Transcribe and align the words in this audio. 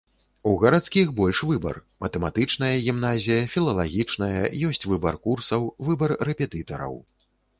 У 0.49 0.51
гарадскіх 0.61 1.09
больш 1.19 1.41
выбар, 1.49 1.75
матэматычная 2.05 2.71
гімназія, 2.87 3.37
філалагічная, 3.55 4.39
ёсць 4.69 4.85
выбар 4.93 5.21
курсаў, 5.27 5.67
выбар 5.91 6.15
рэпетытараў. 6.31 7.01